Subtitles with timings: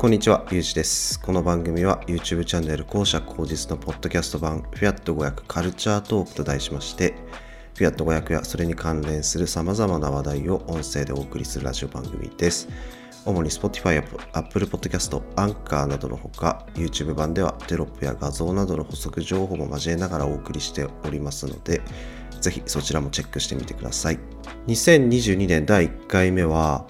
[0.00, 1.20] こんにちは、ゆうじです。
[1.20, 7.12] この番組は YouTube チャンネル公社後日のポッドキャスト版 Fiat500 カルチャートークと題しまして、
[7.74, 12.66] Fiat500 やそれに関連する様々な話題を音声でお送りするラジオ番組です。
[13.26, 21.82] 主に Spotify や Apple Podcast、Anchor などのほか、YouTube 版ではテロップや画像などの補足情報も交えながらお送りしておりますので、
[22.40, 24.18] ぜひそちらもチェックしてみてください。
[24.66, 26.86] 2022年第1回目は、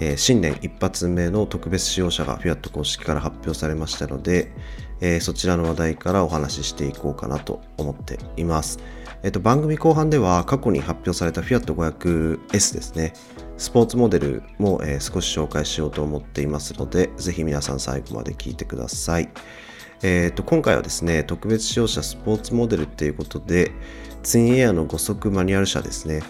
[0.00, 4.52] えー、新年一発目の特別使用者が Fiat 公式から発表されましたので、
[5.00, 8.78] えー、そちらの話題からお話ししていこうかなと思っています。
[9.22, 13.12] えっ、と、番組後半では過去に発表された Fiat 500S ですね、
[13.58, 19.28] スポーツモデルも、え少し紹介しようと思っていますので、ぜひ皆さん最後まで聞いてください。
[20.02, 23.72] えーと、今回はですね、特別使用者スポーツモデルっていうことで、
[24.22, 26.22] ツインエアの5速マニュアル車ですね。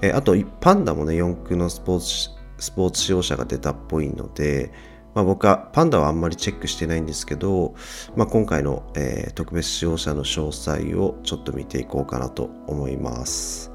[0.00, 4.72] え、あと、パンダもね、4駆のスポーツスポーツ使用者が出たっぽいので、
[5.14, 7.74] まあ、僕はパンダはあんまりチェックしてないんですけど、
[8.16, 13.72] まあ、今回の、えー、特別使用者の詳細をちょっと見ていこうかなと思います。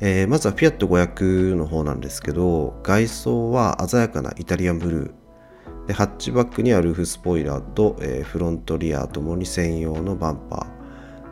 [0.00, 5.86] えー、まずはフィアット500の方なんですけど、外装は鮮やかなイタリアンブルー。
[5.86, 10.66] でハッチバックにはルーフスポイラーと、えー、フロントリアともに専用のバンパ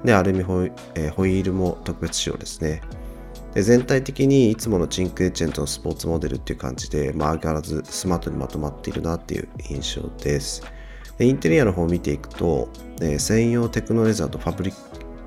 [0.02, 0.06] ー。
[0.06, 2.80] で、アルミホイ,、えー、ホイールも特別仕様ですね。
[3.54, 10.62] で全体的にいつものチンクエチェントのスポーツモデルっていう感じで、まあ、相変わらずスマートにまとまっているなっていう印象です。
[11.18, 12.68] でインテリアの方を見ていくと、
[13.00, 14.74] え、専用テクノレザーとファブリッ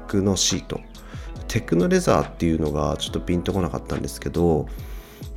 [0.08, 0.80] クのシート。
[1.48, 4.68] テクノレザーっていうのがちょっとピンとこなかったんですけど、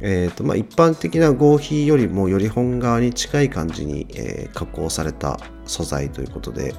[0.01, 6.75] えーとまあ、一般的な合皮よりもより本側に近い感じに、え、加工された素材ということで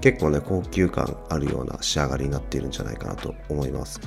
[0.00, 4.00] 結構ね高級感あるような仕上がりになっているんじゃないかなと思います。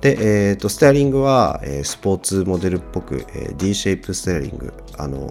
[0.00, 4.72] で、えーと、ステアリングは、えー、スポーツモデルっぽく、えー、D シェイプステアリング。
[4.98, 5.30] あの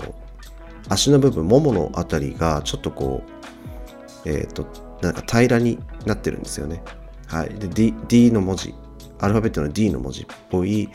[0.87, 4.67] 足の部分もものあたりがちょっとこうえっ、ー、と
[5.01, 6.83] なんか平らになってるんですよね。
[7.27, 7.49] はい。
[7.49, 8.73] で D, D の文字。
[9.19, 10.89] アルファベットの D の文字っぽい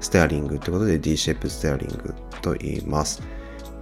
[0.00, 3.22] ステアリングってことで D シェイプステアリングと言います。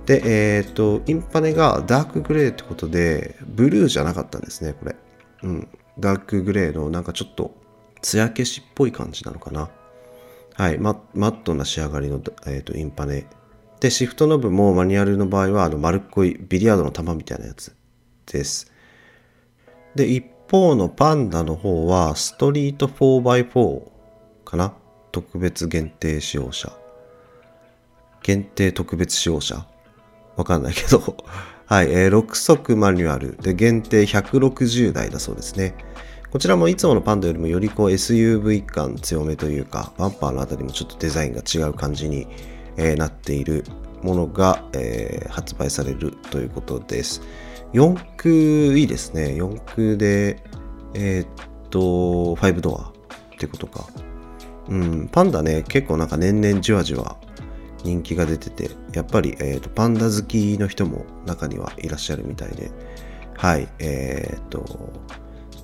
[0.06, 0.20] で
[0.56, 4.96] えっ、ー、とインパネがダークグレーってことでブルーじゃなかったんですねこれ。
[5.42, 5.68] うん。
[5.98, 7.54] ダークグレーのなんかちょっと
[8.04, 9.70] 艶消しっぽい感じなのかな。
[10.56, 13.26] はい、ママットな仕上がりの、えーと、インパネ。
[13.80, 17.74] で、シフトノブもマニュアルの場合はあの丸っこいビリヤードの玉みたいなやつ
[18.26, 18.70] です。
[19.94, 23.82] で、一方のパンダの方はストリート 4x4
[24.44, 24.74] かな
[25.10, 26.72] 特別限定使用者。
[28.22, 29.66] 限定特別使用者
[30.36, 30.98] わかんないけど
[31.66, 35.74] はい、えー、6速マニュアルで限定160台だそうですね。
[36.34, 42.26] こちらもいつものパンダよりもよりこう SUV 感強めというか、バンパーのあたりもちょっとデザインが違う感じに、
[42.76, 43.64] え、なっている
[44.02, 47.22] ものが、え、発売されるということです。
[47.72, 49.26] 4駆いいですね。
[49.26, 50.42] 4駆で、
[50.94, 51.28] えー、っ
[51.70, 51.78] と、
[52.34, 52.88] 5ドア
[53.36, 53.86] ってことか。
[54.68, 57.16] うん、パンダね、結構なんか年々じわじわ
[57.84, 62.72] 人気が出てて、やっぱり、えーと、パンダ好きの人も中にはいらっしゃるみたいで、
[63.36, 64.64] はい、えっ、と、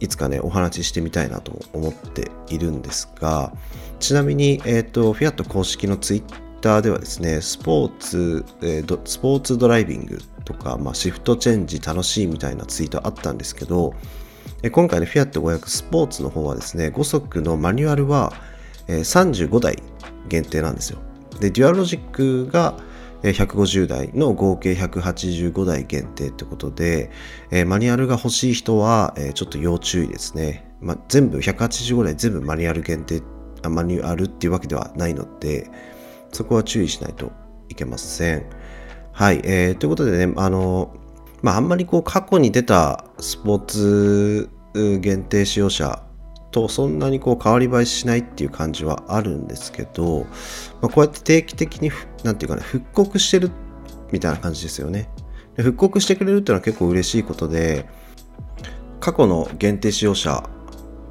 [0.01, 3.53] いつかね、お話ししてみたいなと思っているんですが、
[4.01, 6.23] ちなみに、えっ、ー、と、フィアット公式のツイッ
[6.61, 13.95] ターではですね、スポーツ、えー、スポーツドライビングとか、まあ、シフトチェンジ楽しいみたいなツイートあったんですけど、
[14.73, 18.33] 今回のフィアット500スポーツの方はですね、5速のマニュアルは、
[18.89, 19.83] 35台
[20.29, 20.99] 限定なんですよ。
[21.41, 22.79] で、デュアロジックが、
[23.23, 27.11] 150台の合計185台限定ということで、
[27.51, 30.71] えー、マニュアルが欲しい人は、えー、ちょっと要注意ですね。
[30.81, 33.23] まあ、全部185台全部マニュアル限定、
[33.69, 35.71] マニュアルっていうわけではないので、
[36.33, 37.33] そこは注意しないと
[37.69, 38.47] いけません。
[39.13, 40.95] はい、えー、ということでね、あの、
[41.43, 46.03] まあ、あんまりこう過去に出たスポーツ限定使用者
[46.51, 50.27] とそんなにこう変わり映えしないっていう感じはあるんですけど、
[50.81, 51.91] まあ、こうやって定期的に
[52.25, 53.51] 何て言うかね復刻してる
[54.13, 55.11] みたいな感じですよね。
[55.57, 57.89] で復刻してくれるっていうのは結構嬉しいことで
[59.01, 60.49] 過去の限定使用者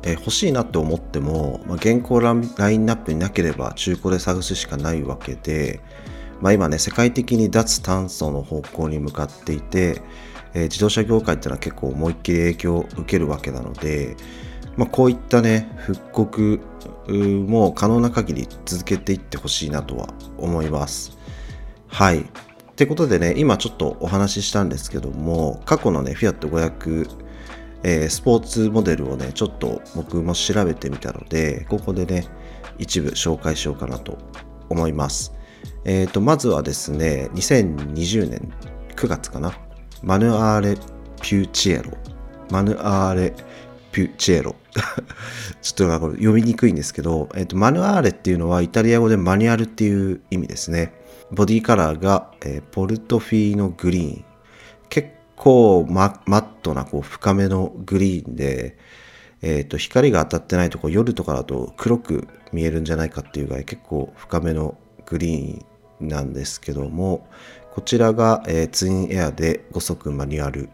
[0.03, 5.81] え欲しいなって思っても、まあ、現行ラインナップになければ中古で探すしかないわけで、
[6.41, 10.01] まあ、今ね世界的に脱炭素の方向に向かっていて、
[10.53, 14.15] えー、自動車業界っていうのは結構思いっきり影響を受けるわけなので、
[14.77, 16.59] まあ、こういったね復刻
[17.07, 21.17] もう可能な限り続けていってほしいなとは思います。
[21.87, 22.19] はい。
[22.21, 22.23] っ
[22.75, 27.09] てことでね、今ちょっとお話ししたんですけども、過去のね、フィアット500、
[27.83, 32.25] えー、スポーツモデルをね、ちょっと僕も調べてみたので、ここでね、
[32.77, 34.17] 一部紹介しようかなと
[34.69, 35.33] 思います。
[35.83, 38.53] えっ、ー、と、まずはですね、2020年
[38.95, 39.53] 9月かな。
[40.01, 40.75] マヌアーレ・
[41.21, 41.91] ピューチエロ。
[42.49, 43.33] マヌアーレ・
[43.91, 44.55] ピューチエロ。
[45.61, 50.93] ちょっと読みにくいんですけど、えっと、マヌアーレっていうのはイタリア語でマニュアルっていう意味ですね。
[51.31, 54.25] ボディカラーが、えー、ポルトフィーノグリーン。
[54.89, 58.77] 結構ママットなこう深めのグリーンで、
[59.41, 67.27] えーと、光が当たってないとこ夜とかだと黒く見えるんじゃないかっていうぐらい結構深めのグリーンなんですけども
[67.73, 70.69] こちらが、えー、ツインエアで5速マニュアル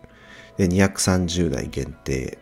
[0.57, 2.39] で230台限定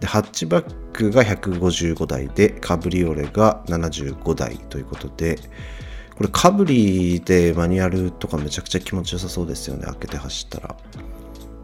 [0.00, 5.38] でハッチバックが155台でカブリオレが75台ということで
[6.16, 10.76] これカブリでマニュアルとかめちゃくちゃ気持ちよさそうですよね開けて走ったら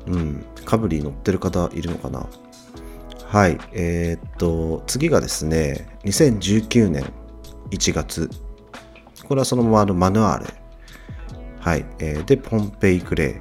[0.07, 2.27] うんカブリ乗ってる方いるのかな？
[3.35, 7.05] はい、えー、っと、次がですね、2019年
[7.73, 8.31] 1月。
[9.27, 10.55] これはそのままのマヌアーレ。
[11.59, 13.41] はい、えー、で、ポンペイグレ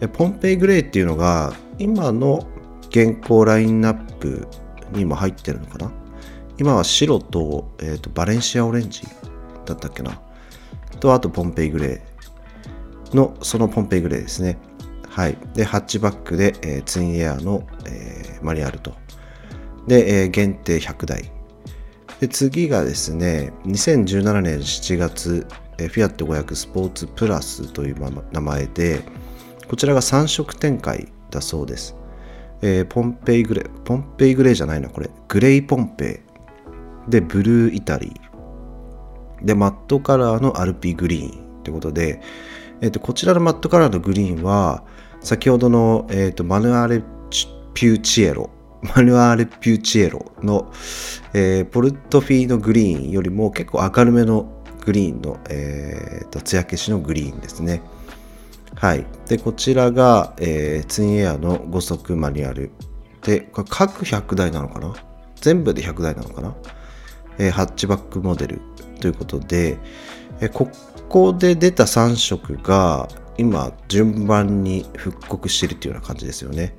[0.00, 0.06] イ。
[0.06, 2.46] ポンペイグレイっていうのが、今の
[2.96, 4.48] 現行ラインナップ
[4.92, 5.92] にも入ってるのかな？
[6.56, 9.02] 今は白と,、えーと、バレンシアオレンジ
[9.66, 10.18] だったっけな？
[11.00, 12.02] と、あとポンペイグレ
[13.12, 14.56] イの、そのポンペイグレイですね。
[15.10, 15.36] はい。
[15.52, 18.94] で、ハッチバックで、えー、ツインエアの、えー、マニュアルと。
[19.86, 21.30] で、えー、限定100台。
[22.20, 25.46] で、次がですね、2017年7月、
[25.76, 27.96] えー、フィアット500スポーツプラスという
[28.32, 29.02] 名前で、
[29.68, 31.94] こちらが3色展開だそうです。
[32.62, 35.10] えー、ポンペイグレー、ポンペイグレーじゃないな、これ。
[35.28, 36.22] グレイポンペ
[37.08, 37.10] イ。
[37.10, 39.44] で、ブルーイタリー。
[39.44, 42.20] で、マットカラーのアルピグリーンということで、
[42.80, 44.84] えーと、こちらのマットカラーのグリーンは、
[45.20, 47.02] 先ほどの、えーとマヌアレ・
[47.74, 48.50] ピューチエロ
[48.94, 50.70] マヌアレ・ピューチエロの、
[51.32, 57.82] えー、ポルトフィーノグリーンよりも結構明るめのグリーンの、えーと、艶消しのグリーンですね。
[58.76, 59.06] はい。
[59.26, 62.70] で、こちらが、えー、ツインエアの5速マニュアル。
[63.22, 64.94] で、これ各100台なのかな？
[65.40, 66.54] 全部で100台なのかな、
[67.38, 68.60] えー、ハッチバックモデル
[69.00, 69.78] ということで、
[70.40, 70.68] えー、こ
[71.08, 73.08] こで出た3色が
[73.38, 76.74] 今順番に復刻しているというような感じですよね。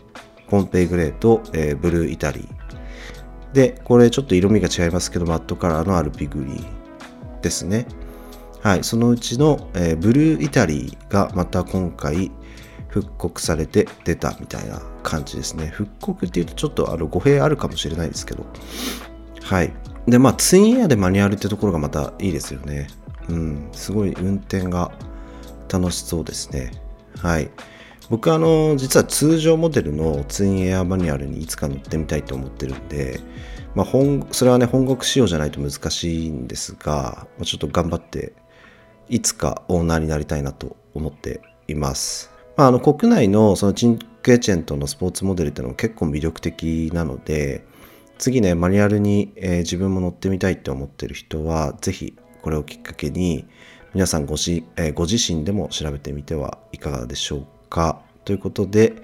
[0.49, 3.53] ポンペイグレーと、えー、ブルーイタリー。
[3.53, 7.85] で、これちょっと色味が違いますけど、マットカラーのアルピグリーですね。
[8.61, 12.31] はい、そのうちの、えー、ブルーイタリーがまた今回
[12.89, 15.67] 復刻されて出たみたいな感じですね。
[15.67, 18.45] 復刻っていうとちょっとあの語弊あるかもしれないですけど。
[19.43, 19.71] はい。
[20.07, 22.87] で、まあ、ツインエアでマニュアルってところがまたいいですよね。
[23.29, 24.91] うん、すごい運転が
[25.71, 26.71] 楽しそうですね。
[27.17, 27.49] はい。
[28.09, 33.19] 僕あの実は通常モデルのツインエアマニュアルにいつか乗ってみたいと思ってるんで、
[33.75, 38.33] まあ、本それはね本国仕様じゃないと難しいんですが、ちょっと頑張って
[39.09, 42.31] いつかオーナーになりたいなと思っています。
[42.55, 47.65] まあ、あの国内のそのチンクエチェントのスポーツモデルっていうのも結構魅力的なので
[48.17, 53.45] 次ねマニュアルに、え、自分も乗ってみたいって思ってる人は是非これをきっかけに
[53.93, 57.57] 皆さんごし、え、ご自身でも調べてみてはいかがでしょうか。
[57.69, 58.95] かということで、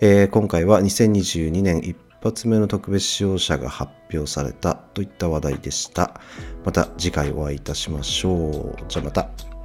[0.00, 6.20] えー、今回は2022年一発目の特別使用者が発表されたといった話題でした。
[6.64, 8.76] また次回お会いいたしましょう。
[8.88, 9.55] じゃあまた。